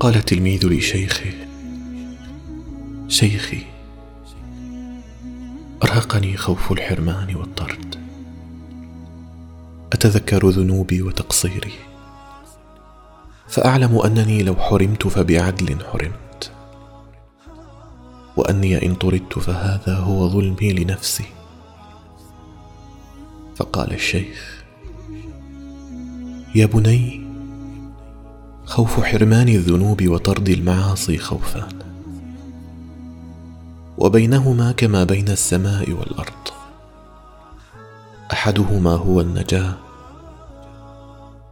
قال 0.00 0.22
تلميذ 0.22 0.66
لشيخه 0.66 1.32
شيخي 3.08 3.62
أرهقني 5.82 6.36
خوف 6.36 6.72
الحرمان 6.72 7.36
والطرد. 7.36 7.96
أتذكر 9.92 10.48
ذنوبي 10.48 11.02
وتقصيري 11.02 11.72
فأعلم 13.48 13.98
أنني 13.98 14.42
لو 14.42 14.56
حرمت 14.56 15.06
فبعدل 15.06 15.84
حرمت. 15.92 16.52
وأني 18.36 18.86
إن 18.86 18.94
طردت 18.94 19.38
فهذا 19.38 19.96
هو 19.96 20.28
ظلمي 20.28 20.72
لنفسي. 20.72 21.26
فقال 23.56 23.92
الشيخ 23.92 24.64
يا 26.54 26.66
بني 26.66 27.25
خوف 28.66 29.00
حرمان 29.00 29.48
الذنوب 29.48 30.08
وطرد 30.08 30.48
المعاصي 30.48 31.18
خوفان 31.18 31.68
وبينهما 33.98 34.72
كما 34.72 35.04
بين 35.04 35.28
السماء 35.28 35.90
والأرض. 35.90 36.48
أحدهما 38.32 38.90
هو 38.90 39.20
النجاة 39.20 39.74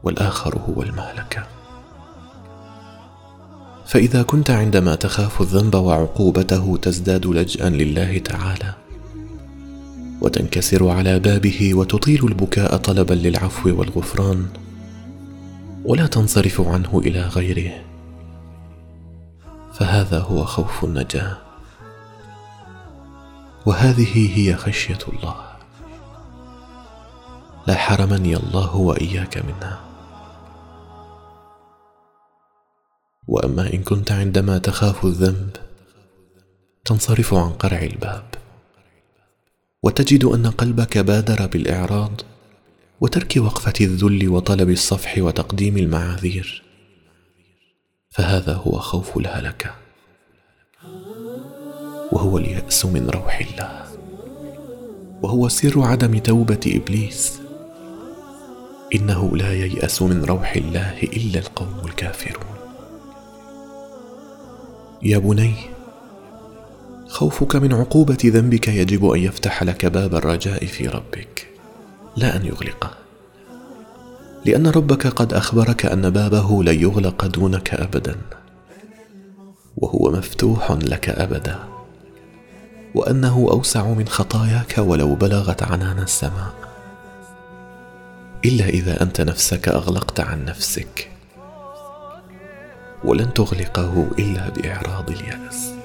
والآخر 0.03 0.59
هو 0.59 0.83
المهلكة. 0.83 1.47
فإذا 3.87 4.23
كنت 4.23 4.51
عندما 4.51 4.95
تخاف 4.95 5.41
الذنب 5.41 5.75
وعقوبته 5.75 6.79
تزداد 6.83 7.27
لجا 7.27 7.69
لله 7.69 8.19
تعالى 8.19 8.75
وتنكسر 10.21 10.89
على 10.89 11.19
بابه 11.19 11.75
وتطيل 11.75 12.27
البكاء 12.27 12.77
طلبا 12.77 13.15
للعفو 13.15 13.79
والغفران 13.79 14.47
ولا 15.85 16.07
تنصرف 16.07 16.61
عنه 16.61 16.99
إلى 16.99 17.23
غيره. 17.23 17.85
فهذا 19.73 20.19
هو 20.19 20.45
خوف 20.45 20.85
النجاة. 20.85 21.37
وهذه 23.67 24.39
هي 24.39 24.57
خشية 24.57 24.99
الله. 25.09 25.37
لا 27.67 27.75
حرمني 27.75 28.37
الله 28.37 28.77
وإياك 28.77 29.39
منها. 29.39 29.81
وأما 33.29 33.75
إن 33.75 33.83
كنت 33.83 34.13
عندما 34.13 34.59
تخاف 34.59 35.05
الذنب 35.05 35.57
تنصرف 36.85 37.35
عن 37.35 37.51
قرع 37.51 37.79
الباب. 37.79 38.25
وتجد 39.83 40.25
أن 40.25 40.47
قلبك 40.47 40.99
بادر 40.99 41.47
بالإعراض 41.47 42.21
وترك 43.05 43.35
وقفة 43.37 43.73
الذل 43.81 44.29
وطلب 44.29 44.71
الصفح 44.71 45.19
وتقديم 45.19 45.77
المعاذير. 45.77 46.63
فهذا 48.11 48.55
هو 48.55 48.79
خوف 48.79 49.17
الهلكه 49.17 49.75
وهو 52.13 52.39
اليأس 52.39 52.87
من 52.87 53.11
روح 53.11 53.39
الله. 53.41 53.85
وهو 55.23 55.49
سر 55.49 55.83
عدم 55.83 56.19
توبة 56.19 56.61
إبليس. 56.67 57.41
إنه 58.95 59.37
لا 59.37 59.53
ييأس 59.53 60.03
من 60.03 60.25
روح 60.25 60.57
الله 60.57 61.03
إلا 61.03 61.39
القوم 61.41 61.81
الكافرون. 61.85 62.57
يا 65.03 65.19
بني 65.19 65.55
خوفك 67.09 67.57
من 67.57 67.73
عقوبة 67.73 68.19
ذنبك 68.25 68.69
يجب 68.69 69.07
أن 69.07 69.21
يفتح 69.21 69.63
لك 69.63 69.87
باب 69.87 70.15
الرجاء 70.15 70.67
في 70.67 70.89
ربك. 70.89 71.54
لا 72.17 72.37
أن 72.37 72.47
يغلقه. 72.47 72.91
لأن 74.45 74.67
ربك 74.67 75.07
قد 75.07 75.33
أخبرك 75.35 75.87
أن 75.87 76.11
بابه 76.11 76.63
لن 76.63 76.81
يغلق 76.81 77.27
دونك 77.27 77.75
ابدا 77.75 78.17
وهو 79.77 80.11
مفتوح 80.11 80.71
لك 80.71 81.09
ابدا 81.09 81.59
وأنه 82.95 83.47
أوسع 83.51 83.87
من 83.87 84.09
خطاياك 84.09 84.75
ولو 84.79 85.15
بلغت 85.15 85.63
عنان 85.63 85.99
السماء. 85.99 86.55
إلا 88.45 88.69
إذا 88.69 89.03
أنت 89.03 89.21
نفسك 89.21 89.69
أغلقت 89.69 90.21
عن 90.21 90.45
نفسك 90.45 91.11
ولن 93.05 93.35
تغلقه 93.35 94.07
إلا 94.19 94.49
بإعراض 94.49 95.11
اليأس. 95.11 95.84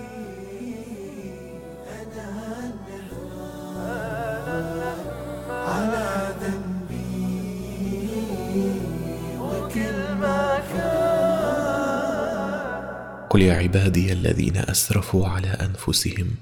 قل 13.30 13.42
يا 13.42 13.54
عبادي 13.54 14.14
الذين 14.14 14.58
أسرفوا 14.58 15.28
على 15.28 15.48
أنفسهم 15.48 16.36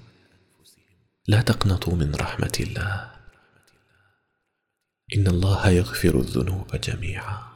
لا 1.27 1.41
تقنطوا 1.41 1.95
من 1.95 2.15
رحمة 2.15 2.57
الله. 2.59 3.11
إن 5.15 5.27
الله 5.27 5.69
يغفر 5.69 6.19
الذنوب 6.19 6.75
جميعا. 6.75 7.47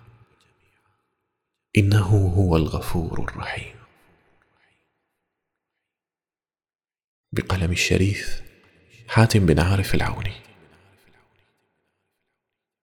إنه 1.78 2.34
هو 2.38 2.58
الغفور 2.58 3.24
الرحيم. 3.30 3.76
بقلم 7.32 7.72
الشريف 7.72 8.42
حاتم 9.08 9.46
بن 9.46 9.60
عارف 9.60 9.96
العوني. 9.96 10.51